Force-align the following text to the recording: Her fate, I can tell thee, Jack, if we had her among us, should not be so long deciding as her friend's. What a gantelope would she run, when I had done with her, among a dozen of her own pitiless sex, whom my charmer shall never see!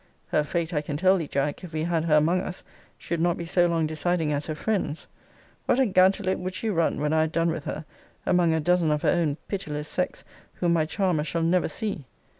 Her 0.29 0.43
fate, 0.43 0.73
I 0.73 0.81
can 0.81 0.97
tell 0.97 1.15
thee, 1.17 1.27
Jack, 1.27 1.63
if 1.63 1.73
we 1.73 1.83
had 1.83 2.05
her 2.05 2.15
among 2.15 2.41
us, 2.41 2.63
should 2.97 3.21
not 3.21 3.37
be 3.37 3.45
so 3.45 3.67
long 3.67 3.85
deciding 3.85 4.33
as 4.33 4.47
her 4.47 4.55
friend's. 4.55 5.05
What 5.67 5.79
a 5.79 5.85
gantelope 5.85 6.39
would 6.39 6.55
she 6.55 6.71
run, 6.71 6.99
when 6.99 7.13
I 7.13 7.21
had 7.21 7.31
done 7.31 7.51
with 7.51 7.65
her, 7.65 7.85
among 8.25 8.51
a 8.51 8.59
dozen 8.59 8.89
of 8.89 9.03
her 9.03 9.09
own 9.11 9.37
pitiless 9.47 9.87
sex, 9.87 10.23
whom 10.55 10.73
my 10.73 10.87
charmer 10.87 11.23
shall 11.23 11.43
never 11.43 11.69
see! 11.69 12.05